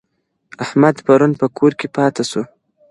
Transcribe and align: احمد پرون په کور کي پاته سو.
احمد 0.63 0.95
پرون 1.05 1.31
په 1.39 1.45
کور 1.57 1.71
کي 1.79 1.87
پاته 1.95 2.23
سو. 2.31 2.41